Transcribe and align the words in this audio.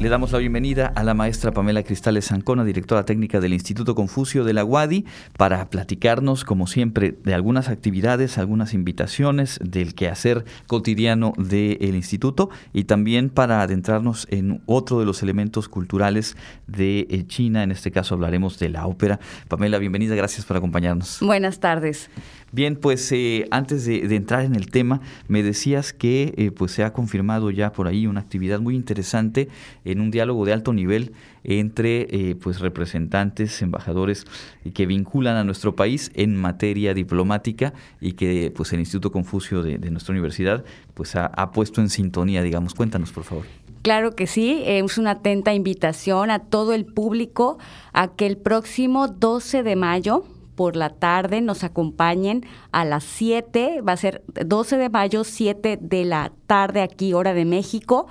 Le 0.00 0.08
damos 0.08 0.30
la 0.30 0.38
bienvenida 0.38 0.92
a 0.94 1.02
la 1.02 1.12
maestra 1.12 1.50
Pamela 1.50 1.82
Cristales 1.82 2.26
Zancona, 2.26 2.62
directora 2.64 3.04
técnica 3.04 3.40
del 3.40 3.52
Instituto 3.52 3.96
Confucio 3.96 4.44
de 4.44 4.52
la 4.52 4.64
UADI, 4.64 5.04
para 5.36 5.68
platicarnos, 5.70 6.44
como 6.44 6.68
siempre, 6.68 7.18
de 7.24 7.34
algunas 7.34 7.68
actividades, 7.68 8.38
algunas 8.38 8.74
invitaciones 8.74 9.58
del 9.60 9.96
quehacer 9.96 10.44
cotidiano 10.68 11.32
del 11.36 11.96
instituto 11.96 12.48
y 12.72 12.84
también 12.84 13.28
para 13.28 13.60
adentrarnos 13.60 14.28
en 14.30 14.62
otro 14.66 15.00
de 15.00 15.04
los 15.04 15.24
elementos 15.24 15.68
culturales 15.68 16.36
de 16.68 17.08
eh, 17.10 17.26
China. 17.26 17.64
En 17.64 17.72
este 17.72 17.90
caso 17.90 18.14
hablaremos 18.14 18.60
de 18.60 18.68
la 18.68 18.86
ópera. 18.86 19.18
Pamela, 19.48 19.78
bienvenida, 19.78 20.14
gracias 20.14 20.46
por 20.46 20.56
acompañarnos. 20.56 21.18
Buenas 21.20 21.58
tardes. 21.58 22.08
Bien, 22.50 22.76
pues 22.76 23.12
eh, 23.12 23.46
antes 23.50 23.84
de, 23.84 24.14
entrar 24.14 24.44
en 24.44 24.54
el 24.54 24.70
tema, 24.70 25.02
me 25.28 25.42
decías 25.42 25.92
que 25.92 26.32
eh, 26.38 26.50
pues 26.50 26.72
se 26.72 26.82
ha 26.82 26.94
confirmado 26.94 27.50
ya 27.50 27.72
por 27.72 27.86
ahí 27.88 28.06
una 28.06 28.20
actividad 28.20 28.60
muy 28.60 28.74
interesante 28.74 29.48
en 29.84 30.00
un 30.00 30.10
diálogo 30.10 30.46
de 30.46 30.54
alto 30.54 30.72
nivel 30.72 31.12
entre 31.44 32.08
eh, 32.10 32.36
pues 32.36 32.60
representantes, 32.60 33.60
embajadores 33.60 34.24
que 34.72 34.86
vinculan 34.86 35.36
a 35.36 35.44
nuestro 35.44 35.76
país 35.76 36.10
en 36.14 36.36
materia 36.36 36.94
diplomática 36.94 37.74
y 38.00 38.12
que 38.12 38.50
pues 38.54 38.72
el 38.72 38.80
Instituto 38.80 39.12
Confucio 39.12 39.62
de, 39.62 39.78
nuestra 39.90 40.12
universidad 40.12 40.64
pues 40.94 41.16
ha, 41.16 41.26
ha 41.26 41.52
puesto 41.52 41.80
en 41.82 41.90
sintonía, 41.90 42.42
digamos. 42.42 42.74
Cuéntanos, 42.74 43.12
por 43.12 43.24
favor. 43.24 43.44
Claro 43.82 44.14
que 44.16 44.26
sí, 44.26 44.62
es 44.64 44.98
una 44.98 45.12
atenta 45.12 45.54
invitación 45.54 46.30
a 46.30 46.40
todo 46.40 46.72
el 46.72 46.84
público 46.84 47.58
a 47.92 48.08
que 48.08 48.26
el 48.26 48.36
próximo 48.36 49.08
12 49.08 49.62
de 49.62 49.76
mayo 49.76 50.24
por 50.58 50.74
la 50.74 50.90
tarde 50.90 51.40
nos 51.40 51.62
acompañen 51.62 52.44
a 52.72 52.84
las 52.84 53.04
7, 53.04 53.80
va 53.80 53.92
a 53.92 53.96
ser 53.96 54.24
12 54.44 54.76
de 54.76 54.88
mayo, 54.88 55.22
7 55.22 55.78
de 55.80 56.04
la 56.04 56.32
tarde 56.48 56.82
aquí, 56.82 57.14
hora 57.14 57.32
de 57.32 57.44
México, 57.44 58.08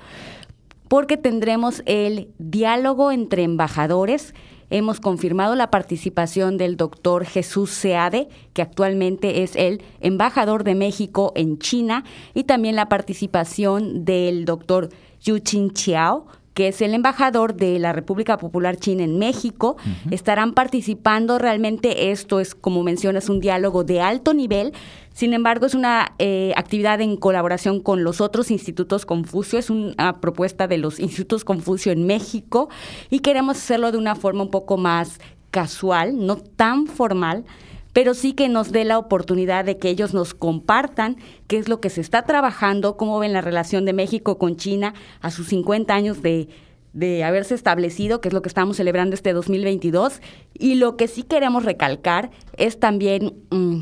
porque 0.87 1.17
tendremos 1.17 1.83
el 1.85 2.29
diálogo 2.37 3.11
entre 3.11 3.43
embajadores. 3.43 4.33
Hemos 4.69 5.01
confirmado 5.01 5.55
la 5.55 5.69
participación 5.69 6.55
del 6.55 6.77
doctor 6.77 7.25
Jesús 7.25 7.69
Seade, 7.71 8.29
que 8.53 8.61
actualmente 8.61 9.43
es 9.43 9.57
el 9.57 9.81
embajador 9.99 10.63
de 10.63 10.75
México 10.75 11.33
en 11.35 11.59
China, 11.59 12.05
y 12.33 12.45
también 12.45 12.77
la 12.77 12.87
participación 12.87 14.05
del 14.05 14.45
doctor 14.45 14.87
Yu 15.19 15.41
Qin 15.43 15.71
Chiao, 15.71 16.27
que 16.57 16.69
es 16.69 16.81
el 16.81 16.95
embajador 16.95 17.53
de 17.53 17.77
la 17.77 17.93
República 17.93 18.39
Popular 18.39 18.77
China 18.77 19.03
en 19.03 19.19
México. 19.19 19.77
Estarán 20.09 20.55
participando 20.55 21.37
realmente, 21.37 22.09
esto 22.09 22.39
es, 22.39 22.55
como 22.55 22.81
mencionas, 22.81 23.29
un 23.29 23.39
diálogo 23.39 23.83
de 23.83 24.01
alto 24.01 24.33
nivel. 24.33 24.73
Sin 25.13 25.35
embargo, 25.35 25.67
es 25.67 25.75
una 25.75 26.15
eh, 26.17 26.53
actividad 26.57 26.99
en 26.99 27.15
colaboración 27.15 27.79
con 27.79 28.03
los 28.03 28.21
otros 28.21 28.49
institutos 28.49 29.05
Confucio, 29.05 29.59
es 29.59 29.69
una 29.69 30.19
propuesta 30.19 30.67
de 30.67 30.79
los 30.79 30.99
institutos 30.99 31.45
Confucio 31.45 31.91
en 31.91 32.07
México 32.07 32.69
y 33.11 33.19
queremos 33.19 33.57
hacerlo 33.57 33.91
de 33.91 33.99
una 33.99 34.15
forma 34.15 34.41
un 34.41 34.49
poco 34.49 34.77
más 34.77 35.19
casual, 35.51 36.25
no 36.25 36.37
tan 36.37 36.87
formal 36.87 37.45
pero 37.97 38.13
sí 38.13 38.33
que 38.33 38.47
nos 38.47 38.71
dé 38.71 38.85
la 38.85 38.99
oportunidad 38.99 39.65
de 39.65 39.79
que 39.79 39.89
ellos 39.89 40.13
nos 40.13 40.35
compartan 40.35 41.17
qué 41.47 41.57
es 41.57 41.67
lo 41.67 41.81
que 41.81 41.89
se 41.89 41.99
está 41.99 42.25
trabajando, 42.25 42.95
cómo 42.95 43.17
ven 43.17 43.33
la 43.33 43.41
relación 43.41 43.85
de 43.85 43.93
México 43.93 44.37
con 44.37 44.55
China 44.55 44.93
a 45.19 45.31
sus 45.31 45.47
50 45.47 45.95
años 45.95 46.21
de, 46.21 46.47
haberse 47.23 47.55
establecido, 47.55 48.21
que 48.21 48.27
es 48.27 48.35
lo 48.35 48.43
que 48.43 48.49
estamos 48.49 48.77
celebrando 48.77 49.15
este 49.15 49.33
2022. 49.33 50.21
Y 50.53 50.75
lo 50.75 50.95
que 50.95 51.07
sí 51.07 51.23
queremos 51.23 51.65
recalcar 51.65 52.29
es 52.55 52.79
también 52.79 53.33
mm, 53.49 53.79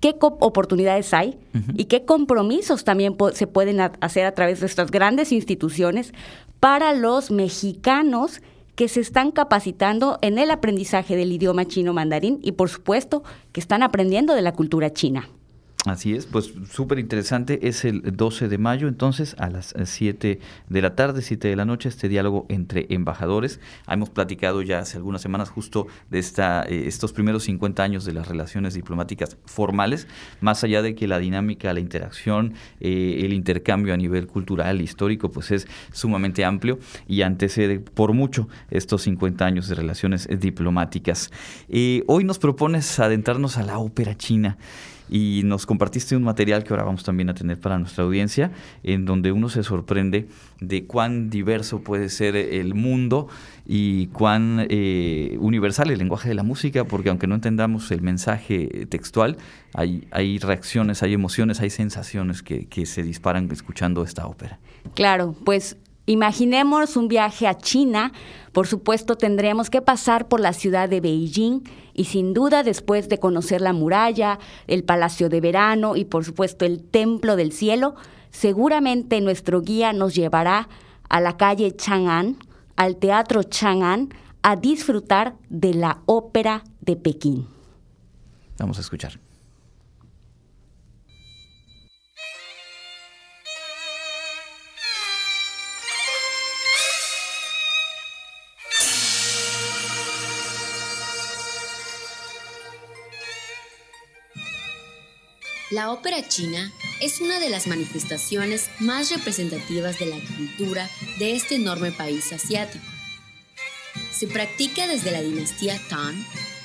qué 0.00 0.14
oportunidades 0.20 1.14
hay 1.14 1.38
y 1.76 1.86
qué 1.86 2.04
compromisos 2.04 2.84
también 2.84 3.16
se 3.32 3.46
pueden 3.46 3.80
hacer 3.80 4.26
a 4.26 4.32
través 4.32 4.60
de 4.60 4.66
estas 4.66 4.90
grandes 4.90 5.32
instituciones 5.32 6.12
para 6.60 6.92
los 6.92 7.30
mexicanos 7.30 8.42
que 8.78 8.86
se 8.86 9.00
están 9.00 9.32
capacitando 9.32 10.20
en 10.22 10.38
el 10.38 10.52
aprendizaje 10.52 11.16
del 11.16 11.32
idioma 11.32 11.64
chino 11.64 11.92
mandarín 11.92 12.38
y 12.44 12.52
por 12.52 12.68
supuesto 12.68 13.24
que 13.50 13.58
están 13.58 13.82
aprendiendo 13.82 14.36
de 14.36 14.42
la 14.42 14.52
cultura 14.52 14.92
china. 14.92 15.28
Así 15.86 16.12
es, 16.12 16.26
pues 16.26 16.52
súper 16.70 16.98
interesante. 16.98 17.68
Es 17.68 17.84
el 17.84 18.02
12 18.02 18.48
de 18.48 18.58
mayo, 18.58 18.88
entonces, 18.88 19.36
a 19.38 19.48
las 19.48 19.74
7 19.84 20.40
de 20.68 20.82
la 20.82 20.96
tarde, 20.96 21.22
7 21.22 21.46
de 21.46 21.54
la 21.54 21.64
noche, 21.64 21.88
este 21.88 22.08
diálogo 22.08 22.46
entre 22.48 22.86
embajadores. 22.90 23.60
Hemos 23.88 24.10
platicado 24.10 24.60
ya 24.62 24.80
hace 24.80 24.96
algunas 24.96 25.22
semanas 25.22 25.50
justo 25.50 25.86
de 26.10 26.18
esta, 26.18 26.64
eh, 26.64 26.88
estos 26.88 27.12
primeros 27.12 27.44
50 27.44 27.80
años 27.80 28.04
de 28.04 28.12
las 28.12 28.26
relaciones 28.26 28.74
diplomáticas 28.74 29.36
formales, 29.46 30.08
más 30.40 30.64
allá 30.64 30.82
de 30.82 30.96
que 30.96 31.06
la 31.06 31.20
dinámica, 31.20 31.72
la 31.72 31.80
interacción, 31.80 32.54
eh, 32.80 33.20
el 33.22 33.32
intercambio 33.32 33.94
a 33.94 33.96
nivel 33.96 34.26
cultural, 34.26 34.80
histórico, 34.80 35.30
pues 35.30 35.52
es 35.52 35.68
sumamente 35.92 36.44
amplio 36.44 36.80
y 37.06 37.22
antecede 37.22 37.78
por 37.78 38.12
mucho 38.14 38.48
estos 38.70 39.02
50 39.02 39.46
años 39.46 39.68
de 39.68 39.76
relaciones 39.76 40.28
diplomáticas. 40.40 41.30
Eh, 41.68 42.02
hoy 42.08 42.24
nos 42.24 42.40
propones 42.40 42.98
adentrarnos 42.98 43.58
a 43.58 43.62
la 43.62 43.78
ópera 43.78 44.16
china 44.16 44.58
y 45.08 45.42
nos 45.44 45.66
compartiste 45.66 46.16
un 46.16 46.22
material 46.22 46.64
que 46.64 46.72
ahora 46.72 46.84
vamos 46.84 47.04
también 47.04 47.30
a 47.30 47.34
tener 47.34 47.58
para 47.58 47.78
nuestra 47.78 48.04
audiencia, 48.04 48.50
en 48.82 49.04
donde 49.04 49.32
uno 49.32 49.48
se 49.48 49.62
sorprende 49.62 50.28
de 50.60 50.84
cuán 50.84 51.30
diverso 51.30 51.80
puede 51.80 52.08
ser 52.08 52.36
el 52.36 52.74
mundo 52.74 53.28
y 53.66 54.08
cuán 54.08 54.66
eh, 54.70 55.36
universal 55.40 55.90
el 55.90 55.98
lenguaje 55.98 56.28
de 56.28 56.34
la 56.34 56.42
música, 56.42 56.84
porque 56.84 57.10
aunque 57.10 57.26
no 57.26 57.34
entendamos 57.34 57.90
el 57.90 58.02
mensaje 58.02 58.86
textual, 58.88 59.36
hay, 59.74 60.38
reacciones, 60.38 61.02
hay 61.02 61.12
emociones, 61.12 61.60
hay 61.60 61.70
sensaciones 61.70 62.42
que 62.42 62.86
se 62.86 63.02
disparan 63.02 63.48
escuchando 63.52 64.02
esta 64.02 64.26
ópera. 64.26 64.58
Claro, 64.94 65.34
pues 65.44 65.76
Imaginemos 66.08 66.96
un 66.96 67.06
viaje 67.06 67.46
a 67.46 67.58
China, 67.58 68.12
por 68.52 68.66
supuesto 68.66 69.16
tendremos 69.16 69.68
que 69.68 69.82
pasar 69.82 70.26
por 70.26 70.40
la 70.40 70.54
ciudad 70.54 70.88
de 70.88 71.02
Beijing 71.02 71.64
y 71.92 72.04
sin 72.04 72.32
duda 72.32 72.62
después 72.62 73.10
de 73.10 73.18
conocer 73.18 73.60
la 73.60 73.74
muralla, 73.74 74.38
el 74.68 74.84
Palacio 74.84 75.28
de 75.28 75.42
Verano 75.42 75.96
y 75.96 76.06
por 76.06 76.24
supuesto 76.24 76.64
el 76.64 76.82
Templo 76.82 77.36
del 77.36 77.52
Cielo, 77.52 77.94
seguramente 78.30 79.20
nuestro 79.20 79.60
guía 79.60 79.92
nos 79.92 80.14
llevará 80.14 80.70
a 81.10 81.20
la 81.20 81.36
calle 81.36 81.76
Chang'an, 81.76 82.38
al 82.76 82.96
Teatro 82.96 83.42
Chang'an, 83.42 84.08
a 84.40 84.56
disfrutar 84.56 85.34
de 85.50 85.74
la 85.74 86.00
ópera 86.06 86.64
de 86.80 86.96
Pekín. 86.96 87.46
Vamos 88.56 88.78
a 88.78 88.80
escuchar. 88.80 89.20
La 105.70 105.92
ópera 105.92 106.26
china 106.26 106.72
es 106.98 107.20
una 107.20 107.38
de 107.40 107.50
las 107.50 107.66
manifestaciones 107.66 108.70
más 108.78 109.10
representativas 109.10 109.98
de 109.98 110.06
la 110.06 110.16
cultura 110.16 110.88
de 111.18 111.36
este 111.36 111.56
enorme 111.56 111.92
país 111.92 112.32
asiático. 112.32 112.84
Se 114.10 114.26
practica 114.26 114.86
desde 114.86 115.10
la 115.10 115.20
dinastía 115.20 115.78
Tang, 115.90 116.16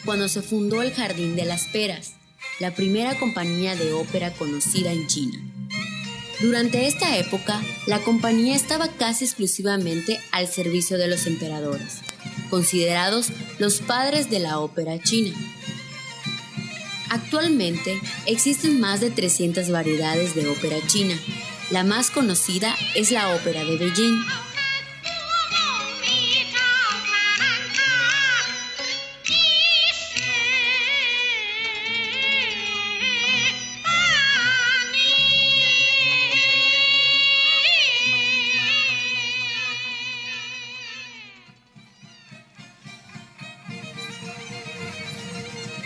cuando 0.06 0.30
se 0.30 0.42
fundó 0.42 0.82
el 0.82 0.94
Jardín 0.94 1.36
de 1.36 1.44
las 1.44 1.66
Peras, 1.66 2.14
la 2.60 2.74
primera 2.74 3.20
compañía 3.20 3.76
de 3.76 3.92
ópera 3.92 4.32
conocida 4.32 4.94
en 4.94 5.06
China. 5.08 5.38
Durante 6.40 6.88
esta 6.88 7.18
época, 7.18 7.62
la 7.88 8.00
compañía 8.00 8.56
estaba 8.56 8.88
casi 8.88 9.26
exclusivamente 9.26 10.22
al 10.32 10.48
servicio 10.48 10.98
de 10.98 11.10
los 11.10 11.28
emperadores, 11.28 12.00
considerados 12.50 13.32
los 13.60 13.82
padres 13.82 14.30
de 14.30 14.40
la 14.40 14.60
ópera 14.60 14.98
china. 14.98 15.36
Actualmente 17.14 18.02
existen 18.26 18.80
más 18.80 19.00
de 19.00 19.12
300 19.12 19.70
variedades 19.70 20.34
de 20.34 20.48
ópera 20.48 20.78
china. 20.88 21.16
La 21.70 21.84
más 21.84 22.10
conocida 22.10 22.76
es 22.96 23.12
la 23.12 23.36
ópera 23.36 23.64
de 23.64 23.78
Beijing, 23.78 24.18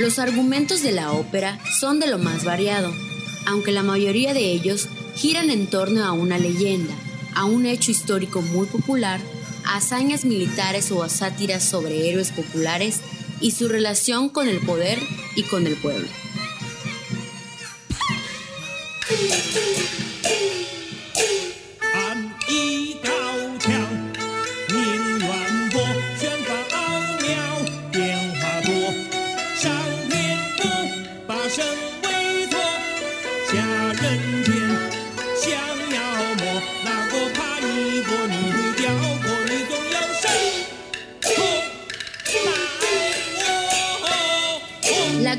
Los 0.07 0.19
argumentos 0.19 0.83
de 0.83 0.93
la 0.93 1.11
ópera 1.11 1.59
son 1.69 1.99
de 1.99 2.07
lo 2.07 2.17
más 2.17 2.45
variado, 2.45 2.93
aunque 3.45 3.73
la 3.73 3.83
mayoría 3.83 4.33
de 4.33 4.53
ellos 4.53 4.87
giran 5.15 5.49
en 5.49 5.67
torno 5.67 6.05
a 6.05 6.13
una 6.13 6.37
leyenda, 6.37 6.93
a 7.35 7.43
un 7.43 7.65
hecho 7.65 7.91
histórico 7.91 8.41
muy 8.41 8.67
popular, 8.67 9.19
a 9.65 9.75
hazañas 9.75 10.23
militares 10.23 10.93
o 10.93 11.03
a 11.03 11.09
sátiras 11.09 11.61
sobre 11.61 12.09
héroes 12.09 12.31
populares 12.31 13.01
y 13.41 13.51
su 13.51 13.67
relación 13.67 14.29
con 14.29 14.47
el 14.47 14.61
poder 14.61 14.97
y 15.35 15.43
con 15.43 15.67
el 15.67 15.75
pueblo. 15.75 16.07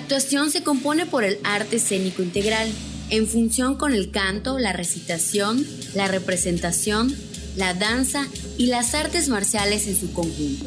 Actuación 0.09 0.51
se 0.51 0.63
compone 0.63 1.05
por 1.05 1.23
el 1.23 1.39
arte 1.45 1.77
escénico 1.77 2.23
integral, 2.23 2.73
en 3.11 3.27
función 3.27 3.77
con 3.77 3.93
el 3.93 4.11
canto, 4.11 4.59
la 4.59 4.73
recitación, 4.73 5.67
la 5.95 6.09
representación, 6.09 7.15
la 7.57 7.75
danza 7.75 8.27
y 8.57 8.69
las 8.69 8.95
artes 8.95 9.29
marciales 9.29 9.87
en 9.87 10.01
su 10.01 10.11
conjunto. 10.15 10.65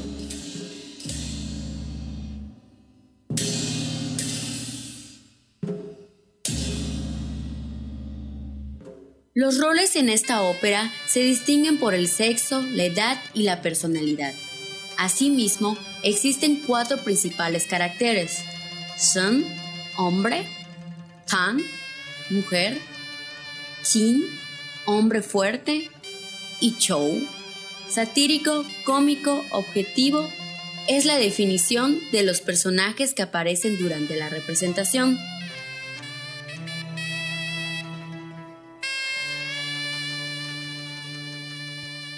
Los 9.34 9.58
roles 9.58 9.96
en 9.96 10.10
esta 10.10 10.44
ópera 10.44 10.94
se 11.08 11.22
distinguen 11.22 11.80
por 11.80 11.96
el 11.96 12.08
sexo, 12.08 12.62
la 12.62 12.84
edad 12.84 13.18
y 13.34 13.42
la 13.42 13.64
personalidad. 13.64 14.36
Asimismo, 15.00 15.80
existen 16.04 16.62
cuatro 16.68 16.98
principales 17.00 17.66
caracteres. 17.66 18.44
Son, 19.02 19.44
hombre, 19.98 20.48
tan, 21.28 21.60
mujer, 22.30 22.80
king, 23.92 24.22
hombre 24.86 25.24
fuerte, 25.24 25.90
y 26.60 26.76
show, 26.78 27.20
satírico, 27.90 28.64
cómico, 28.86 29.44
objetivo, 29.50 30.30
es 30.88 31.06
la 31.06 31.18
definición 31.18 32.00
de 32.12 32.22
los 32.22 32.42
personajes 32.42 33.16
que 33.16 33.24
aparecen 33.24 33.80
durante 33.80 34.16
la 34.16 34.30
representación. 34.30 35.18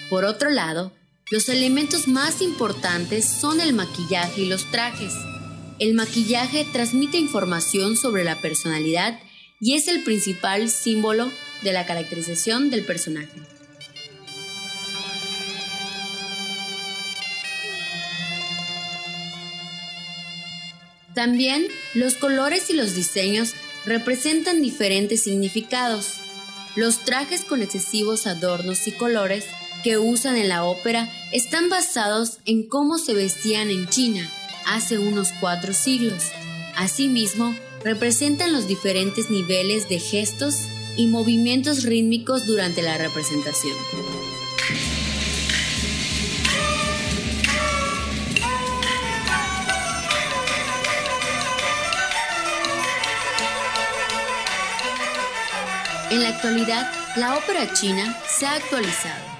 Por 0.09 0.25
otro 0.25 0.49
lado, 0.49 0.91
los 1.31 1.47
elementos 1.47 2.09
más 2.09 2.41
importantes 2.41 3.25
son 3.25 3.61
el 3.61 3.71
maquillaje 3.71 4.41
y 4.41 4.45
los 4.47 4.69
trajes. 4.69 5.13
El 5.79 5.95
maquillaje 5.95 6.65
transmite 6.71 7.17
información 7.17 7.97
sobre 7.97 8.23
la 8.23 8.39
personalidad 8.39 9.19
y 9.59 9.73
es 9.73 9.87
el 9.87 10.03
principal 10.03 10.69
símbolo 10.69 11.31
de 11.63 11.73
la 11.73 11.85
caracterización 11.85 12.69
del 12.69 12.85
personaje. 12.85 13.41
También 21.15 21.67
los 21.93 22.15
colores 22.15 22.69
y 22.69 22.73
los 22.73 22.95
diseños 22.95 23.53
representan 23.85 24.61
diferentes 24.61 25.23
significados. 25.23 26.17
Los 26.75 26.99
trajes 26.99 27.41
con 27.41 27.61
excesivos 27.61 28.27
adornos 28.27 28.87
y 28.87 28.91
colores 28.91 29.45
que 29.83 29.97
usan 29.97 30.37
en 30.37 30.49
la 30.49 30.65
ópera 30.65 31.11
están 31.31 31.69
basados 31.69 32.39
en 32.45 32.67
cómo 32.67 32.97
se 32.97 33.13
vestían 33.13 33.69
en 33.69 33.87
China 33.89 34.31
hace 34.67 34.99
unos 34.99 35.31
cuatro 35.39 35.73
siglos. 35.73 36.31
Asimismo, 36.75 37.55
representan 37.83 38.53
los 38.53 38.67
diferentes 38.67 39.29
niveles 39.29 39.89
de 39.89 39.99
gestos 39.99 40.55
y 40.95 41.07
movimientos 41.07 41.83
rítmicos 41.83 42.45
durante 42.45 42.81
la 42.81 42.97
representación. 42.97 43.75
En 56.11 56.21
la 56.21 56.29
actualidad, 56.29 56.91
la 57.15 57.35
ópera 57.37 57.73
china 57.73 58.15
se 58.27 58.45
ha 58.45 58.53
actualizado 58.53 59.32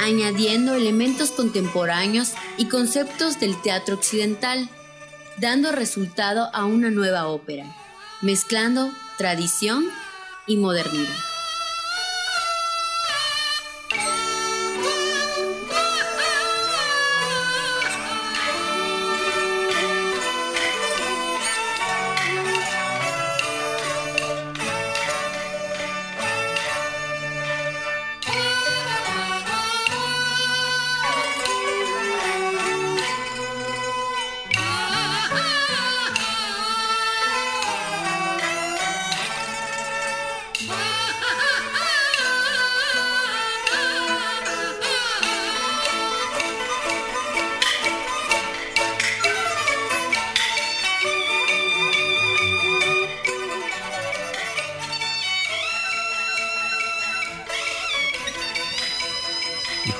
añadiendo 0.00 0.74
elementos 0.74 1.30
contemporáneos 1.30 2.32
y 2.56 2.66
conceptos 2.66 3.38
del 3.38 3.60
teatro 3.60 3.96
occidental, 3.96 4.68
dando 5.36 5.72
resultado 5.72 6.50
a 6.52 6.64
una 6.64 6.90
nueva 6.90 7.26
ópera, 7.26 7.66
mezclando 8.22 8.90
tradición 9.18 9.84
y 10.46 10.56
modernidad. 10.56 11.29
Bye. 40.68 40.89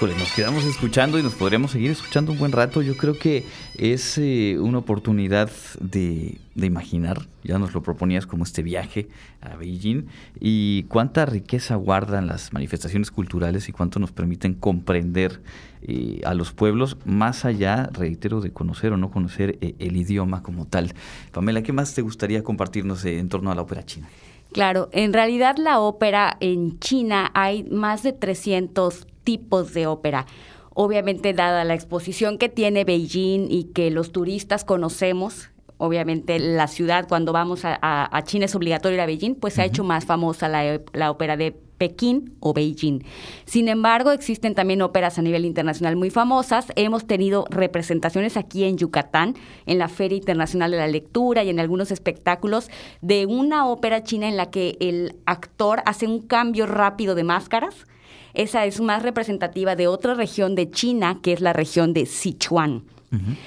Nos 0.08 0.32
quedamos 0.32 0.64
escuchando 0.64 1.18
y 1.18 1.22
nos 1.22 1.34
podríamos 1.34 1.72
seguir 1.72 1.90
escuchando 1.90 2.32
un 2.32 2.38
buen 2.38 2.52
rato. 2.52 2.80
Yo 2.80 2.96
creo 2.96 3.18
que 3.18 3.44
es 3.76 4.16
eh, 4.16 4.56
una 4.58 4.78
oportunidad 4.78 5.50
de, 5.78 6.38
imaginar, 6.54 7.26
ya 7.44 7.58
nos 7.58 7.74
lo 7.74 7.82
proponías 7.82 8.26
como 8.26 8.44
este 8.44 8.62
viaje 8.62 9.08
a 9.42 9.56
Beijing, 9.56 10.06
y 10.40 10.84
cuánta 10.84 11.26
riqueza 11.26 11.74
guardan 11.74 12.28
las 12.28 12.54
manifestaciones 12.54 13.10
culturales 13.10 13.68
y 13.68 13.72
cuánto 13.72 13.98
nos 13.98 14.10
permiten 14.10 14.54
comprender 14.54 15.42
eh, 15.82 16.22
a 16.24 16.32
los 16.32 16.52
pueblos, 16.52 16.96
más 17.04 17.44
allá, 17.44 17.90
reitero, 17.92 18.40
de 18.40 18.52
conocer 18.52 18.94
o 18.94 18.96
no 18.96 19.10
conocer 19.10 19.58
eh, 19.60 19.74
el 19.80 19.98
idioma 19.98 20.42
como 20.42 20.64
tal. 20.64 20.94
Pamela, 21.30 21.62
¿qué 21.62 21.74
más 21.74 21.92
te 21.92 22.00
gustaría 22.00 22.42
compartirnos 22.42 23.04
en 23.04 23.28
torno 23.28 23.52
a 23.52 23.54
la 23.54 23.60
ópera 23.60 23.84
china? 23.84 24.08
Claro, 24.52 24.88
en 24.92 25.12
realidad 25.12 25.56
la 25.58 25.80
ópera 25.80 26.36
en 26.40 26.78
China 26.80 27.30
hay 27.34 27.62
más 27.64 28.02
de 28.02 28.12
300 28.12 29.06
tipos 29.22 29.72
de 29.74 29.86
ópera. 29.86 30.26
Obviamente, 30.74 31.32
dada 31.32 31.64
la 31.64 31.74
exposición 31.74 32.38
que 32.38 32.48
tiene 32.48 32.84
Beijing 32.84 33.46
y 33.50 33.64
que 33.64 33.90
los 33.90 34.12
turistas 34.12 34.64
conocemos, 34.64 35.50
obviamente 35.78 36.38
la 36.38 36.66
ciudad, 36.66 37.06
cuando 37.08 37.32
vamos 37.32 37.60
a, 37.64 38.22
China 38.24 38.46
es 38.46 38.54
obligatorio 38.54 38.96
ir 38.96 39.00
a 39.00 39.06
Beijing, 39.06 39.34
pues 39.34 39.54
se 39.54 39.62
ha 39.62 39.66
hecho 39.66 39.84
más 39.84 40.04
famosa 40.04 40.48
la, 40.48 40.80
la 40.92 41.10
ópera 41.10 41.36
de 41.36 41.56
Pekín 41.80 42.36
o 42.40 42.52
Beijing. 42.52 43.00
Sin 43.46 43.68
embargo, 43.68 44.12
existen 44.12 44.54
también 44.54 44.82
óperas 44.82 45.18
a 45.18 45.22
nivel 45.22 45.46
internacional 45.46 45.96
muy 45.96 46.10
famosas. 46.10 46.66
Hemos 46.76 47.06
tenido 47.06 47.46
representaciones 47.48 48.36
aquí 48.36 48.64
en 48.64 48.76
Yucatán, 48.76 49.34
en 49.64 49.78
la 49.78 49.88
Feria 49.88 50.18
Internacional 50.18 50.70
de 50.70 50.76
la 50.76 50.88
Lectura 50.88 51.42
y 51.42 51.48
en 51.48 51.58
algunos 51.58 51.90
espectáculos 51.90 52.68
de 53.00 53.24
una 53.24 53.66
ópera 53.66 54.04
china 54.04 54.28
en 54.28 54.36
la 54.36 54.50
que 54.50 54.76
el 54.78 55.16
actor 55.24 55.82
hace 55.86 56.06
un 56.06 56.20
cambio 56.20 56.66
rápido 56.66 57.14
de 57.14 57.24
máscaras 57.24 57.86
esa 58.34 58.64
es 58.64 58.80
más 58.80 59.02
representativa 59.02 59.74
de 59.74 59.88
otra 59.88 60.14
región 60.14 60.54
de 60.54 60.70
China, 60.70 61.18
que 61.22 61.32
es 61.32 61.40
la 61.40 61.52
región 61.52 61.92
de 61.92 62.06
Sichuan. 62.06 62.84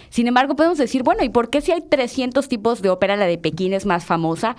Sin 0.10 0.28
embargo, 0.28 0.58
podemos 0.58 0.78
decir, 0.78 1.04
bueno, 1.04 1.24
¿y 1.24 1.30
por 1.30 1.50
qué 1.50 1.62
si 1.62 1.72
hay 1.72 1.80
300 1.80 2.50
tipos 2.50 2.82
de 2.82 2.90
ópera, 2.90 3.16
la 3.16 3.26
de 3.26 3.38
Pekín 3.38 3.72
es 3.72 3.86
más 3.86 4.04
famosa? 4.04 4.58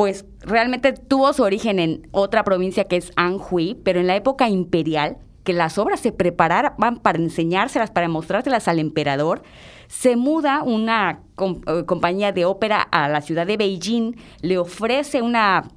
Pues 0.00 0.24
realmente 0.40 0.94
tuvo 0.94 1.30
su 1.34 1.42
origen 1.42 1.78
en 1.78 2.08
otra 2.10 2.42
provincia 2.42 2.84
que 2.84 2.96
es 2.96 3.12
Anhui, 3.16 3.74
pero 3.84 4.00
en 4.00 4.06
la 4.06 4.16
época 4.16 4.48
imperial, 4.48 5.18
que 5.44 5.52
las 5.52 5.76
obras 5.76 6.00
se 6.00 6.10
preparaban 6.10 7.00
para 7.00 7.18
enseñárselas, 7.18 7.90
para 7.90 8.08
mostrárselas 8.08 8.66
al 8.66 8.78
emperador, 8.78 9.42
se 9.88 10.16
muda 10.16 10.62
una 10.62 11.20
eh, 11.38 11.84
compañía 11.84 12.32
de 12.32 12.46
ópera 12.46 12.80
a 12.80 13.10
la 13.10 13.20
ciudad 13.20 13.46
de 13.46 13.58
Beijing, 13.58 14.16
le 14.40 14.56
ofrece 14.56 15.20
una 15.20 15.68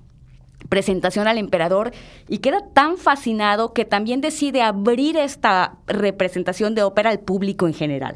presentación 0.70 1.28
al 1.28 1.38
emperador 1.38 1.92
y 2.30 2.38
queda 2.38 2.62
tan 2.74 2.96
fascinado 2.96 3.74
que 3.74 3.84
también 3.84 4.22
decide 4.22 4.62
abrir 4.62 5.18
esta 5.18 5.76
representación 5.86 6.76
de 6.76 6.84
ópera 6.84 7.10
al 7.10 7.20
público 7.20 7.68
en 7.68 7.74
general. 7.74 8.16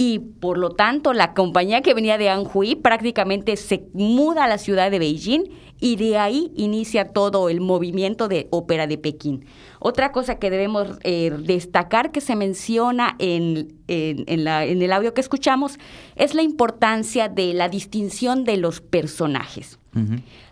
Y 0.00 0.18
por 0.18 0.56
lo 0.56 0.70
tanto, 0.70 1.12
la 1.12 1.34
compañía 1.34 1.82
que 1.82 1.92
venía 1.92 2.16
de 2.16 2.30
Anhui 2.30 2.74
prácticamente 2.74 3.54
se 3.58 3.84
muda 3.92 4.44
a 4.44 4.48
la 4.48 4.56
ciudad 4.56 4.90
de 4.90 4.98
Beijing 4.98 5.50
y 5.78 5.96
de 5.96 6.16
ahí 6.16 6.50
inicia 6.56 7.12
todo 7.12 7.50
el 7.50 7.60
movimiento 7.60 8.26
de 8.26 8.48
ópera 8.48 8.86
de 8.86 8.96
Pekín. 8.96 9.44
Otra 9.78 10.10
cosa 10.10 10.38
que 10.38 10.48
debemos 10.48 10.88
eh, 11.02 11.36
destacar 11.40 12.12
que 12.12 12.22
se 12.22 12.34
menciona 12.34 13.14
en, 13.18 13.74
en, 13.88 14.42
la, 14.42 14.64
en 14.64 14.80
el 14.80 14.90
audio 14.90 15.12
que 15.12 15.20
escuchamos 15.20 15.78
es 16.16 16.32
la 16.32 16.40
importancia 16.40 17.28
de 17.28 17.52
la 17.52 17.68
distinción 17.68 18.44
de 18.44 18.56
los 18.56 18.80
personajes. 18.80 19.78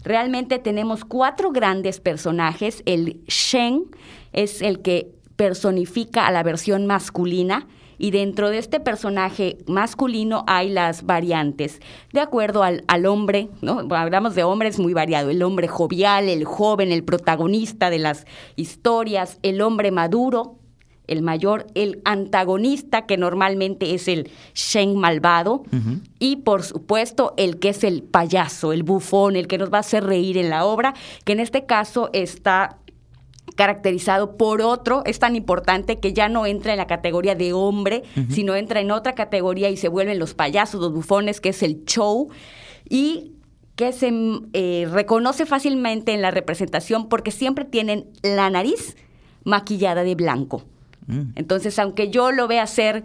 Realmente 0.05 0.59
tenemos 0.59 1.07
cuatro 1.07 1.53
grandes 1.53 2.01
personajes. 2.01 2.83
El 2.85 3.25
Shen 3.29 3.85
es 4.35 4.61
el 4.61 4.83
que 4.83 5.11
personifica 5.37 6.27
a 6.27 6.33
la 6.33 6.43
versión 6.43 6.85
masculina 6.85 7.67
y 7.99 8.13
dentro 8.13 8.49
de 8.51 8.59
este 8.59 8.81
personaje 8.81 9.59
masculino 9.67 10.45
hay 10.47 10.71
las 10.71 11.05
variantes, 11.05 11.81
de 12.13 12.21
acuerdo 12.21 12.63
al, 12.63 12.85
al 12.87 13.07
hombre, 13.07 13.49
¿no? 13.61 13.81
Hablamos 13.95 14.35
de 14.35 14.45
hombres 14.45 14.79
muy 14.79 14.95
variado, 14.95 15.31
el 15.31 15.43
hombre 15.43 15.69
jovial, 15.69 16.29
el 16.29 16.45
joven, 16.45 16.93
el 16.93 17.05
protagonista 17.05 17.91
de 17.91 17.99
las 17.99 18.27
historias, 18.57 19.39
el 19.43 19.61
hombre 19.61 19.91
maduro, 19.91 20.59
el 21.09 21.23
mayor, 21.23 21.67
el 21.75 22.01
antagonista, 22.05 23.07
que 23.07 23.17
normalmente 23.17 23.95
es 23.95 24.07
el 24.07 24.31
Shen 24.55 24.97
malvado, 24.97 25.65
y 26.19 26.37
por 26.37 26.63
supuesto 26.63 27.35
el 27.37 27.59
que 27.59 27.71
es 27.71 27.83
el 27.83 28.03
payaso, 28.03 28.73
el 28.73 28.83
bufón, 28.83 29.35
el 29.35 29.49
que 29.49 29.59
nos 29.59 29.73
va 29.73 29.79
a 29.79 29.81
hacer 29.81 30.05
reír 30.05 30.37
en 30.37 30.51
la 30.51 30.65
obra, 30.65 30.95
que 31.25 31.33
en 31.33 31.41
este 31.41 31.65
caso 31.65 32.11
está 32.13 32.79
caracterizado 33.59 34.37
por 34.37 34.63
otro, 34.63 35.03
es 35.05 35.19
tan 35.19 35.35
importante 35.35 35.99
que 35.99 36.13
ya 36.13 36.29
no 36.29 36.47
entra 36.47 36.71
en 36.71 36.79
la 36.79 36.87
categoría 36.87 37.35
de 37.35 37.53
hombre, 37.53 38.05
sino 38.31 38.55
entra 38.55 38.79
en 38.79 38.93
otra 38.93 39.17
categoría 39.17 39.69
y 39.69 39.77
se 39.77 39.89
vuelven 39.89 40.21
los 40.21 40.33
payasos, 40.33 40.81
los 40.81 40.93
bufones, 40.93 41.41
que 41.41 41.49
es 41.49 41.65
el 41.65 41.85
show, 41.85 42.29
y 42.89 43.33
que 43.75 43.93
se 43.93 44.13
eh, 44.53 44.87
reconoce 44.89 45.45
fácilmente 45.45 46.15
en 46.15 46.23
la 46.23 46.31
representación 46.31 47.09
porque 47.09 47.33
siempre 47.33 47.65
tienen 47.65 48.07
la 48.23 48.49
nariz 48.49 48.97
maquillada 49.43 50.05
de 50.05 50.15
blanco. 50.15 50.63
Mm. 51.09 51.33
Entonces, 51.35 51.81
aunque 51.81 52.11
yo 52.11 52.31
lo 52.31 52.47
vea 52.47 52.63
hacer 52.63 53.03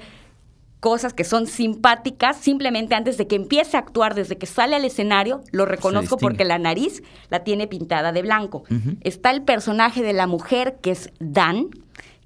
cosas 0.83 1.13
que 1.13 1.23
son 1.23 1.47
simpáticas, 1.47 2.35
simplemente 2.35 2.93
antes 2.93 3.17
de 3.17 3.25
que 3.25 3.37
empiece 3.37 3.77
a 3.77 3.79
actuar, 3.79 4.15
desde 4.15 4.37
que 4.37 4.45
sale 4.45 4.75
al 4.75 4.83
escenario, 4.83 5.41
lo 5.53 5.65
reconozco 5.65 6.17
porque 6.17 6.43
la 6.43 6.59
nariz 6.59 7.01
la 7.29 7.45
tiene 7.45 7.67
pintada 7.67 8.11
de 8.11 8.21
blanco. 8.21 8.65
Está 8.99 9.31
el 9.31 9.43
personaje 9.43 10.03
de 10.03 10.11
la 10.11 10.27
mujer, 10.27 10.79
que 10.81 10.91
es 10.91 11.09
Dan, 11.21 11.69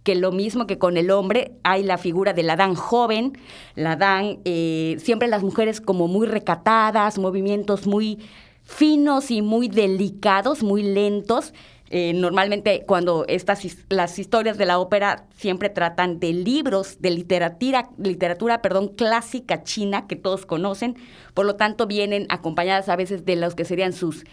que 0.02 0.16
lo 0.16 0.32
mismo 0.32 0.66
que 0.66 0.80
con 0.80 0.98
el 0.98 1.12
hombre, 1.12 1.52
hay 1.62 1.84
la 1.84 2.00
figura 2.00 2.34
de 2.34 2.42
la 2.42 2.56
Dan 2.56 2.74
joven, 2.74 3.38
la 3.76 3.96
Dan, 3.96 4.40
eh, 4.44 4.96
siempre 4.98 5.28
las 5.28 5.44
mujeres 5.44 5.80
como 5.80 6.08
muy 6.08 6.26
recatadas, 6.26 7.20
movimientos 7.20 7.86
muy 7.86 8.18
finos 8.64 9.30
y 9.30 9.44
muy 9.44 9.68
delicados, 9.68 10.64
muy 10.64 10.82
lentos. 10.82 11.54
Eh, 11.89 12.13
normalmente 12.13 12.84
cuando 12.86 13.25
estas 13.27 13.65
las 13.89 14.20
historias 14.20 14.58
de 14.58 14.65
la 14.65 14.79
ópera 14.79 15.25
siempre 15.36 15.70
tratan 15.70 16.20
de 16.20 16.34
libros 16.34 17.01
de 17.01 17.12
literatura, 17.12 17.89
literatura 17.98 18.62
perdón, 18.62 18.89
clásica 18.89 19.63
china 19.63 20.06
que 20.08 20.17
todos 20.17 20.46
conocen, 20.46 20.98
por 21.34 21.46
lo 21.46 21.56
tanto 21.56 21.88
vienen 21.88 22.25
acompañadas 22.29 22.89
a 22.89 22.96
veces 22.96 23.25
de 23.25 23.38
los 23.38 23.56
que 23.56 23.63
serían 23.65 23.94
sus 23.94 24.25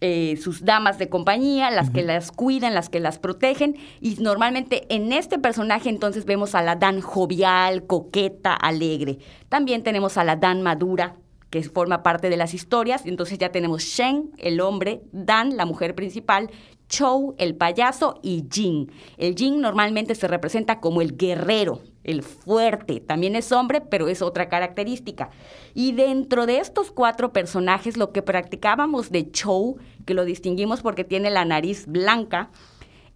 eh, 0.00 0.38
sus 0.40 0.64
damas 0.64 0.96
de 0.98 1.08
compañía, 1.08 1.72
las 1.72 1.90
que 1.90 2.02
las 2.02 2.30
cuidan, 2.30 2.72
las 2.72 2.88
que 2.88 3.00
las 3.00 3.18
protegen. 3.18 3.76
Y 4.00 4.14
normalmente 4.20 4.86
en 4.94 5.12
este 5.12 5.40
personaje 5.40 5.88
entonces 5.88 6.24
vemos 6.24 6.54
a 6.54 6.62
la 6.62 6.76
Dan 6.76 7.00
jovial, 7.00 7.84
coqueta, 7.84 8.54
alegre. 8.54 9.18
También 9.48 9.82
tenemos 9.82 10.16
a 10.16 10.22
la 10.22 10.36
Dan 10.36 10.62
madura, 10.62 11.16
que 11.50 11.64
forma 11.64 12.04
parte 12.04 12.30
de 12.30 12.36
las 12.36 12.54
historias. 12.54 13.06
Entonces 13.06 13.38
ya 13.38 13.50
tenemos 13.50 13.82
Shen, 13.82 14.30
el 14.38 14.60
hombre, 14.60 15.00
Dan, 15.10 15.56
la 15.56 15.66
mujer 15.66 15.96
principal, 15.96 16.48
Chou, 16.88 17.34
el 17.38 17.54
payaso, 17.54 18.18
y 18.22 18.44
Jin. 18.50 18.90
El 19.16 19.34
Jin 19.34 19.60
normalmente 19.60 20.14
se 20.14 20.28
representa 20.28 20.80
como 20.80 21.02
el 21.02 21.16
guerrero, 21.16 21.80
el 22.04 22.22
fuerte. 22.22 23.00
También 23.00 23.36
es 23.36 23.52
hombre, 23.52 23.80
pero 23.80 24.08
es 24.08 24.22
otra 24.22 24.48
característica. 24.48 25.30
Y 25.74 25.92
dentro 25.92 26.46
de 26.46 26.58
estos 26.58 26.90
cuatro 26.90 27.32
personajes, 27.32 27.96
lo 27.96 28.12
que 28.12 28.22
practicábamos 28.22 29.10
de 29.10 29.30
Chou, 29.30 29.76
que 30.06 30.14
lo 30.14 30.24
distinguimos 30.24 30.80
porque 30.80 31.04
tiene 31.04 31.30
la 31.30 31.44
nariz 31.44 31.86
blanca, 31.86 32.50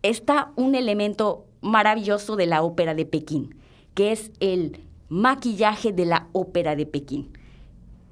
está 0.02 0.52
un 0.56 0.74
elemento 0.74 1.46
maravilloso 1.62 2.36
de 2.36 2.46
la 2.46 2.62
ópera 2.62 2.94
de 2.94 3.06
Pekín, 3.06 3.54
que 3.94 4.12
es 4.12 4.30
el 4.40 4.80
maquillaje 5.08 5.92
de 5.92 6.06
la 6.06 6.28
ópera 6.32 6.76
de 6.76 6.86
Pekín. 6.86 7.30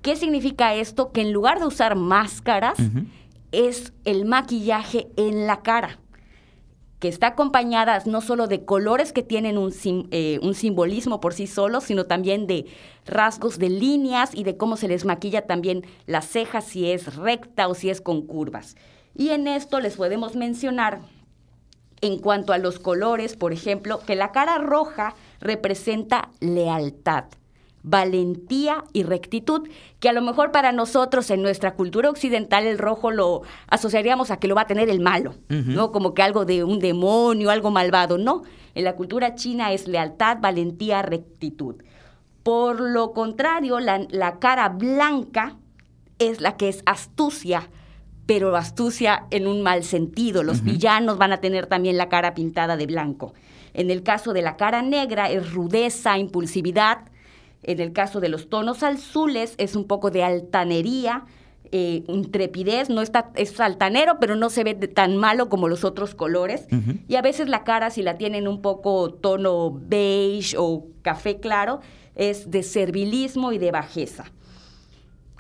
¿Qué 0.03 0.17
significa 0.17 0.75
esto? 0.75 1.13
Que 1.13 1.21
en 1.21 1.33
lugar 1.33 1.61
de 1.61 1.67
usar 1.67 1.95
máscaras, 1.95 2.79
es 3.53 3.93
el 4.05 4.25
maquillaje 4.25 5.09
en 5.17 5.47
la 5.47 5.63
cara, 5.63 5.99
que 6.99 7.09
está 7.09 7.29
acompañada 7.29 8.03
no 8.05 8.21
solo 8.21 8.47
de 8.47 8.65
colores 8.65 9.13
que 9.13 9.23
tienen 9.23 9.57
un, 9.57 9.73
eh, 10.11 10.39
un, 10.43 10.55
simbolismo 10.55 11.21
por 11.21 11.33
sí 11.33 11.47
solos, 11.47 11.85
sino 11.85 12.05
también 12.05 12.47
de 12.47 12.67
rasgos 13.07 13.59
de 13.59 13.71
líneas 13.71 14.35
y 14.35 14.45
de 14.45 14.57
cómo 14.57 14.77
se 14.77 14.87
les 14.87 15.05
maquilla 15.05 15.47
también 15.47 15.85
las 16.07 16.27
cejas, 16.27 16.65
si 16.65 16.91
es 16.91 17.17
recta 17.17 17.69
o 17.69 17.75
si 17.75 17.89
es 17.89 18.01
con 18.01 18.23
curvas. 18.23 18.77
Y 19.17 19.31
en 19.31 19.49
esto 19.49 19.81
les 19.81 19.97
podemos 19.97 20.37
mencionar, 20.37 21.01
en 22.03 22.19
cuanto 22.19 22.53
a 22.53 22.59
los 22.59 22.79
colores, 22.79 23.37
por 23.37 23.53
ejemplo, 23.53 24.01
que 24.01 24.15
la 24.15 24.33
cara 24.33 24.59
roja 24.59 25.15
representa 25.41 26.31
lealtad 26.41 27.25
valentía 27.83 28.85
y 28.93 29.05
rectitud, 29.05 29.69
que 30.01 30.09
a 30.09 30.13
lo 30.13 30.23
mejor 30.23 30.53
para 30.53 30.73
nosotros 30.73 31.31
en 31.31 31.43
nuestra 31.43 31.75
cultura 31.75 32.11
occidental 32.11 32.67
el 32.67 32.79
rojo 32.79 33.11
lo 33.11 33.43
asociaríamos 33.69 34.31
a 34.31 34.39
que 34.39 34.49
lo 34.49 34.55
va 34.55 34.63
a 34.63 34.67
tener 34.67 34.91
el 34.91 35.01
malo, 35.01 35.35
¿no? 35.49 35.93
Como 35.93 36.15
que 36.15 36.23
algo 36.23 36.45
de 36.45 36.65
un 36.65 36.79
demonio, 36.79 37.51
algo 37.51 37.71
malvado, 37.71 38.19
no. 38.19 38.43
En 38.75 38.85
la 38.85 38.95
cultura 38.95 39.35
china 39.35 39.73
es 39.73 39.89
lealtad, 39.89 40.39
valentía, 40.41 41.03
rectitud. 41.03 41.77
Por 42.43 42.81
lo 42.81 43.13
contrario, 43.13 43.79
la, 43.81 44.39
cara 44.39 44.69
blanca 44.69 45.57
es 46.19 46.41
la 46.41 46.57
que 46.57 46.69
es 46.69 46.83
astucia, 46.87 47.69
pero 48.27 48.55
astucia 48.57 49.27
en 49.31 49.47
un 49.47 49.63
mal 49.63 49.85
sentido. 49.85 50.43
Los 50.43 50.63
villanos 50.63 51.19
van 51.19 51.33
a 51.33 51.41
tener 51.41 51.67
también 51.67 51.97
la 51.97 52.09
cara 52.09 52.35
pintada 52.35 52.77
de 52.77 52.87
blanco. 52.87 53.35
En 53.75 53.91
el 53.91 54.03
caso 54.03 54.33
de 54.33 54.43
la 54.43 54.57
cara 54.57 54.83
negra 54.83 55.31
es 55.31 55.53
rudeza, 55.53 56.19
impulsividad, 56.19 57.11
en 57.63 57.81
el 57.81 57.93
caso 57.93 58.21
de 58.21 58.29
los 58.29 58.49
tonos 58.49 58.83
azules 58.83 59.55
es 59.59 59.77
un 59.77 59.85
poco 59.85 60.11
de 60.11 60.23
altanería, 60.23 61.25
eh, 61.73 62.03
intrepidez, 62.09 62.91
no 62.91 63.01
está, 63.01 63.31
es 63.37 63.61
altanero, 63.61 64.19
pero 64.19 64.35
no 64.35 64.51
se 64.51 64.65
ve 64.65 64.75
tan 64.75 65.17
malo 65.17 65.49
como 65.49 65.69
los 65.69 65.85
otros 65.85 66.15
colores. 66.15 66.67
Y 67.07 67.15
a 67.15 67.23
veces 67.23 67.49
la 67.49 67.63
cara, 67.63 67.91
si 67.91 68.03
la 68.03 68.19
tienen 68.19 68.49
un 68.49 68.61
poco 68.61 69.13
tono 69.13 69.71
beige 69.71 70.57
o 70.59 70.87
café 71.03 71.39
claro, 71.39 71.81
es 72.17 72.51
de 72.51 72.63
servilismo 72.63 73.53
y 73.53 73.59
de 73.59 73.71
bajeza. 73.71 74.25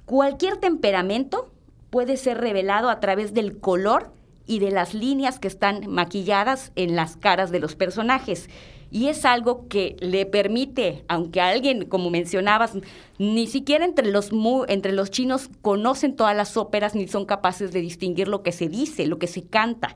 Cualquier 0.04 0.56
temperamento 0.58 1.50
puede 1.90 2.16
ser 2.16 2.38
revelado 2.38 2.90
a 2.90 3.00
través 3.00 3.34
del 3.34 3.58
color 3.58 4.12
y 4.50 4.59
de 4.59 4.73
las 4.73 4.95
líneas 4.95 5.38
que 5.38 5.47
están 5.47 5.88
maquilladas 5.88 6.73
en 6.75 6.97
las 6.97 7.16
caras 7.16 7.52
de 7.52 7.61
los 7.61 7.76
personajes 7.76 8.50
y 8.90 9.07
es 9.07 9.25
algo 9.25 9.69
que 9.69 9.95
le 10.00 10.26
permite, 10.26 11.04
aunque 11.07 11.40
alguien, 11.40 11.85
como 11.85 12.11
mencionabas, 12.11 12.73
ni 13.19 13.47
siquiera 13.47 13.85
entre 13.85 14.11
los, 14.11 14.30
entre 14.66 14.90
los 14.90 15.12
chinos 15.12 15.49
conocen 15.62 16.16
todas 16.16 16.37
las 16.37 16.57
óperas 16.57 16.97
ni 16.97 17.07
son 17.07 17.26
capaces 17.26 17.71
de 17.71 17.80
distinguir 17.80 18.26
lo 18.26 18.42
que 18.42 18.50
se 18.50 18.69
dice, 18.69 19.07
lo 19.07 19.21
que 19.21 19.28
se 19.28 19.45
canta, 19.45 19.95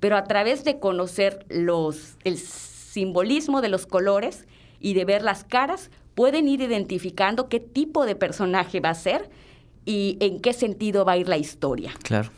pero 0.00 0.16
a 0.16 0.24
través 0.24 0.64
de 0.64 0.80
conocer 0.80 1.46
los, 1.48 2.16
el 2.24 2.38
simbolismo 2.38 3.60
de 3.60 3.68
los 3.68 3.86
colores 3.86 4.48
y 4.80 4.94
de 4.94 5.04
ver 5.04 5.22
las 5.22 5.44
caras, 5.44 5.92
pueden 6.16 6.48
ir 6.48 6.60
identificando 6.60 7.48
qué 7.48 7.60
tipo 7.60 8.04
de 8.04 8.16
personaje 8.16 8.80
va 8.80 8.90
a 8.90 8.94
ser 8.94 9.30
y 9.84 10.16
en 10.18 10.40
qué 10.40 10.52
sentido 10.52 11.04
va 11.04 11.12
a 11.12 11.16
ir 11.18 11.28
la 11.28 11.38
historia. 11.38 11.92
Claro. 12.02 12.30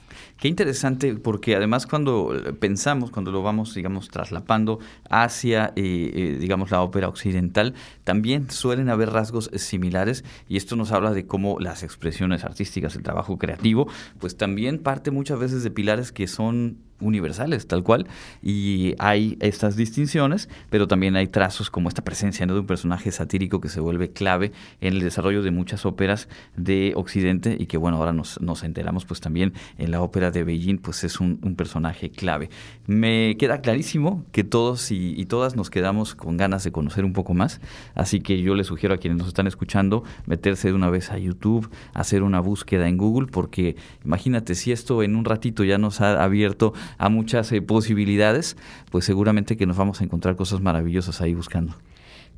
Qué 0.45 0.49
interesante, 0.49 1.15
porque 1.15 1.57
además 1.57 1.87
cuando 1.87 2.31
pensamos, 2.61 3.11
cuando 3.11 3.33
lo 3.33 3.43
vamos, 3.43 3.73
digamos, 3.73 4.11
traslapando 4.11 4.79
hacia, 5.09 5.73
eh, 5.75 6.13
eh, 6.15 6.37
digamos, 6.39 6.71
la 6.71 6.83
ópera 6.83 7.09
occidental, 7.09 7.73
también 8.05 8.51
suelen 8.51 8.91
haber 8.91 9.09
rasgos 9.09 9.51
similares 9.55 10.23
y 10.47 10.59
esto 10.59 10.77
nos 10.77 10.93
habla 10.93 11.13
de 11.13 11.27
cómo 11.27 11.59
las 11.61 11.83
expresiones 11.83 12.45
artísticas, 12.45 12.95
el 12.95 13.03
trabajo 13.03 13.39
creativo, 13.39 13.89
pues 14.19 14.37
también 14.37 14.81
parte 14.81 15.11
muchas 15.11 15.39
veces 15.39 15.65
de 15.65 15.71
pilares 15.71 16.13
que 16.13 16.27
son 16.27 16.77
universales, 17.01 17.67
tal 17.67 17.83
cual, 17.83 18.07
y 18.43 18.95
hay 18.99 19.37
estas 19.41 19.77
distinciones, 19.77 20.49
pero 20.71 20.87
también 20.89 21.17
hay 21.17 21.27
trazos 21.27 21.71
como 21.71 21.89
esta 21.89 22.03
presencia 22.03 22.47
de 22.47 22.53
un 22.53 22.67
personaje 22.67 23.11
satírico 23.11 23.61
que 23.61 23.69
se 23.69 23.81
vuelve 23.81 24.11
clave 24.11 24.53
en 24.81 24.95
el 24.95 25.01
desarrollo 25.01 25.43
de 25.43 25.51
muchas 25.51 25.87
óperas 25.87 26.29
de 26.57 26.93
Occidente 26.97 27.57
y 27.59 27.67
que 27.67 27.77
bueno, 27.77 27.97
ahora 27.97 28.13
nos, 28.13 28.41
nos 28.41 28.63
enteramos 28.65 29.05
pues 29.05 29.21
también 29.21 29.53
en 29.79 29.91
la 29.91 30.03
ópera 30.03 30.31
de 30.31 30.45
Beijing, 30.45 30.79
pues 30.79 31.05
es 31.05 31.21
un, 31.21 31.35
personaje 31.55 32.11
clave. 32.11 32.51
Me 32.87 33.37
queda 33.39 33.61
clarísimo 33.61 34.25
que 34.33 34.43
todos 34.43 34.91
y, 34.91 35.15
y, 35.17 35.27
todas 35.27 35.55
nos 35.55 35.71
quedamos 35.71 36.17
con 36.17 36.37
ganas 36.37 36.65
de 36.65 36.73
conocer 36.73 37.05
un 37.05 37.13
poco 37.13 37.33
más, 37.33 37.61
así 37.95 38.21
que 38.21 38.41
yo 38.43 38.57
les 38.57 38.67
sugiero 38.67 38.95
a 38.95 38.99
quienes 38.99 39.19
nos 39.19 39.29
están 39.29 39.47
escuchando 39.47 40.03
meterse 40.27 40.69
de 40.69 40.75
una 40.75 40.91
vez 40.91 41.13
a 41.13 41.19
YouTube, 41.19 41.71
hacer 41.93 42.25
una 42.25 42.41
búsqueda 42.41 42.89
en 42.89 42.97
Google, 42.97 43.29
porque 43.31 43.77
imagínate 44.05 44.57
si 44.57 44.73
esto 44.73 45.03
en 45.03 45.15
un 45.15 45.25
ratito 45.25 45.63
ya 45.63 45.79
nos 45.79 46.01
ha 46.01 46.23
abierto 46.23 46.75
a 46.99 47.09
muchas 47.09 47.51
eh, 47.53 47.63
posibilidades, 47.63 48.57
pues 48.91 49.05
seguramente 49.05 49.57
que 49.57 49.67
nos 49.67 49.77
vamos 49.77 50.01
a 50.01 50.05
encontrar 50.05 50.37
cosas 50.37 50.61
maravillosas 50.61 51.21
ahí 51.21 51.35
buscando. 51.35 51.75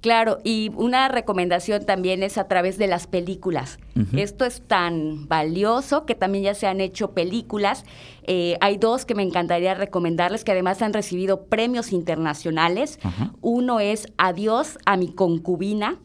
Claro, 0.01 0.39
y 0.45 0.71
una 0.77 1.09
recomendación 1.09 1.85
también 1.85 2.23
es 2.23 2.39
a 2.39 2.47
través 2.47 2.79
de 2.79 2.87
las 2.87 3.07
películas. 3.07 3.79
Esto 4.15 4.45
es 4.45 4.61
tan 4.61 5.27
valioso 5.27 6.05
que 6.05 6.15
también 6.15 6.45
ya 6.45 6.55
se 6.55 6.67
han 6.67 6.81
hecho 6.81 7.13
películas. 7.13 7.85
Eh, 8.25 8.59
hay 8.61 8.77
dos 8.77 9.07
que 9.07 9.15
me 9.15 9.23
encantaría 9.23 9.75
recomendarles 9.75 10.45
que 10.45 10.53
además 10.53 10.83
han 10.83 10.93
recibido 10.93 11.47
premios 11.47 11.93
internacionales. 11.93 12.99
Uno 13.41 13.81
es 13.81 14.07
Adiós 14.19 14.79
a 14.85 14.97
mi 14.97 15.09
concubina. 15.09 15.99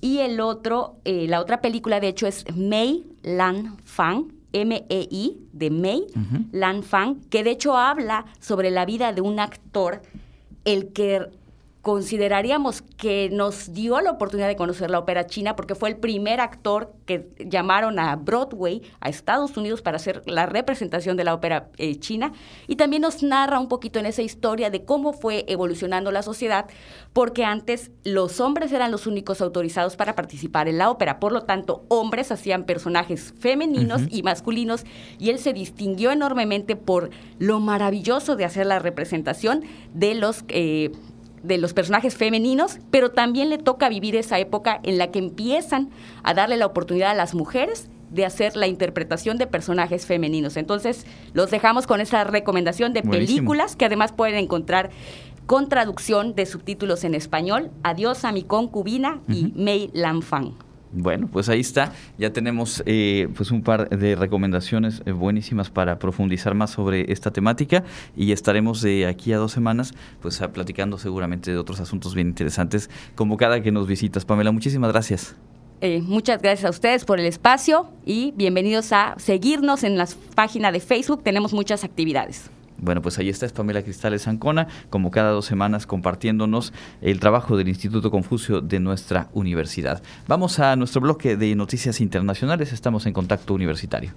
Y 0.00 0.18
el 0.18 0.40
otro, 0.40 0.96
eh, 1.04 1.26
la 1.28 1.40
otra 1.40 1.60
película 1.60 2.00
de 2.00 2.08
hecho 2.08 2.26
es 2.26 2.44
Mei 2.54 3.06
Lan 3.22 3.76
Fang, 3.84 4.32
M-E-I, 4.52 5.38
de 5.52 5.70
Mei 5.70 6.06
Lan 6.52 6.82
Fang, 6.82 7.20
que 7.28 7.44
de 7.44 7.50
hecho 7.50 7.76
habla 7.76 8.26
sobre 8.40 8.70
la 8.70 8.84
vida 8.84 9.12
de 9.12 9.20
un 9.20 9.38
actor, 9.38 10.02
el 10.64 10.92
que 10.92 11.26
consideraríamos 11.82 12.82
que 12.82 13.30
nos 13.32 13.72
dio 13.72 14.00
la 14.00 14.10
oportunidad 14.10 14.48
de 14.48 14.56
conocer 14.56 14.90
la 14.90 14.98
ópera 14.98 15.26
china 15.26 15.56
porque 15.56 15.74
fue 15.74 15.88
el 15.88 15.96
primer 15.96 16.40
actor 16.40 16.92
que 17.06 17.30
llamaron 17.38 17.98
a 17.98 18.14
Broadway, 18.16 18.82
a 19.00 19.08
Estados 19.08 19.56
Unidos, 19.56 19.80
para 19.80 19.96
hacer 19.96 20.22
la 20.26 20.44
representación 20.44 21.16
de 21.16 21.24
la 21.24 21.32
ópera 21.32 21.70
eh, 21.78 21.98
china. 21.98 22.32
Y 22.66 22.76
también 22.76 23.02
nos 23.02 23.22
narra 23.22 23.58
un 23.58 23.68
poquito 23.68 23.98
en 23.98 24.06
esa 24.06 24.20
historia 24.20 24.68
de 24.68 24.84
cómo 24.84 25.14
fue 25.14 25.46
evolucionando 25.48 26.12
la 26.12 26.22
sociedad, 26.22 26.66
porque 27.14 27.44
antes 27.44 27.90
los 28.04 28.40
hombres 28.40 28.72
eran 28.72 28.90
los 28.90 29.06
únicos 29.06 29.40
autorizados 29.40 29.96
para 29.96 30.14
participar 30.14 30.68
en 30.68 30.76
la 30.76 30.90
ópera. 30.90 31.18
Por 31.18 31.32
lo 31.32 31.44
tanto, 31.44 31.86
hombres 31.88 32.30
hacían 32.30 32.64
personajes 32.64 33.32
femeninos 33.38 34.02
y 34.10 34.22
masculinos, 34.22 34.84
y 35.18 35.30
él 35.30 35.38
se 35.38 35.54
distinguió 35.54 36.10
enormemente 36.10 36.76
por 36.76 37.08
lo 37.38 37.58
maravilloso 37.58 38.36
de 38.36 38.44
hacer 38.44 38.66
la 38.66 38.78
representación 38.80 39.64
de 39.94 40.14
los... 40.14 40.44
Eh, 40.48 40.92
de 41.42 41.58
los 41.58 41.72
personajes 41.72 42.16
femeninos, 42.16 42.78
pero 42.90 43.10
también 43.10 43.50
le 43.50 43.58
toca 43.58 43.88
vivir 43.88 44.16
esa 44.16 44.38
época 44.38 44.80
en 44.82 44.98
la 44.98 45.10
que 45.10 45.18
empiezan 45.18 45.90
a 46.22 46.34
darle 46.34 46.56
la 46.56 46.66
oportunidad 46.66 47.10
a 47.10 47.14
las 47.14 47.34
mujeres 47.34 47.88
de 48.10 48.24
hacer 48.24 48.56
la 48.56 48.66
interpretación 48.66 49.38
de 49.38 49.46
personajes 49.46 50.04
femeninos. 50.04 50.56
Entonces, 50.56 51.06
los 51.32 51.50
dejamos 51.50 51.86
con 51.86 52.00
esa 52.00 52.24
recomendación 52.24 52.92
de 52.92 53.02
películas 53.02 53.76
que 53.76 53.84
además 53.84 54.12
pueden 54.12 54.36
encontrar 54.36 54.90
con 55.46 55.68
traducción 55.68 56.34
de 56.34 56.46
subtítulos 56.46 57.04
en 57.04 57.14
español, 57.14 57.70
Adiós 57.82 58.24
a 58.24 58.32
mi 58.32 58.42
concubina 58.42 59.20
y 59.28 59.52
Mei 59.56 59.90
Lanfang. 59.92 60.69
Bueno, 60.92 61.28
pues 61.30 61.48
ahí 61.48 61.60
está. 61.60 61.92
Ya 62.18 62.32
tenemos 62.32 62.82
eh, 62.86 63.28
pues 63.36 63.50
un 63.50 63.62
par 63.62 63.88
de 63.90 64.16
recomendaciones 64.16 65.02
eh, 65.06 65.12
buenísimas 65.12 65.70
para 65.70 65.98
profundizar 65.98 66.54
más 66.54 66.70
sobre 66.70 67.12
esta 67.12 67.30
temática 67.30 67.84
y 68.16 68.32
estaremos 68.32 68.82
de 68.82 69.06
aquí 69.06 69.32
a 69.32 69.38
dos 69.38 69.52
semanas 69.52 69.94
pues 70.20 70.40
platicando 70.52 70.98
seguramente 70.98 71.52
de 71.52 71.58
otros 71.58 71.80
asuntos 71.80 72.14
bien 72.14 72.28
interesantes 72.28 72.90
como 73.14 73.36
cada 73.36 73.62
que 73.62 73.70
nos 73.70 73.86
visitas. 73.86 74.24
Pamela, 74.24 74.50
muchísimas 74.50 74.90
gracias. 74.90 75.36
Eh, 75.80 76.02
muchas 76.02 76.42
gracias 76.42 76.66
a 76.66 76.70
ustedes 76.70 77.04
por 77.04 77.20
el 77.20 77.26
espacio 77.26 77.88
y 78.04 78.32
bienvenidos 78.36 78.92
a 78.92 79.14
seguirnos 79.16 79.82
en 79.82 79.96
la 79.96 80.06
página 80.34 80.72
de 80.72 80.80
Facebook. 80.80 81.22
Tenemos 81.22 81.54
muchas 81.54 81.84
actividades. 81.84 82.50
Bueno, 82.80 83.02
pues 83.02 83.18
ahí 83.18 83.28
está 83.28 83.46
es 83.46 83.52
Cristales 83.84 84.26
Ancona, 84.26 84.68
como 84.88 85.10
cada 85.10 85.30
dos 85.30 85.44
semanas 85.44 85.86
compartiéndonos 85.86 86.72
el 87.02 87.20
trabajo 87.20 87.56
del 87.56 87.68
Instituto 87.68 88.10
Confucio 88.10 88.60
de 88.60 88.80
nuestra 88.80 89.28
universidad. 89.34 90.02
Vamos 90.26 90.58
a 90.60 90.76
nuestro 90.76 91.00
bloque 91.00 91.36
de 91.36 91.54
noticias 91.54 92.00
internacionales, 92.00 92.72
estamos 92.72 93.06
en 93.06 93.12
contacto 93.12 93.52
universitario. 93.54 94.12